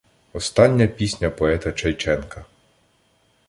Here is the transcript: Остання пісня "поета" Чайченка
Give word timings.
Остання 0.33 0.87
пісня 0.87 1.29
"поета" 1.29 1.71
Чайченка 1.71 2.45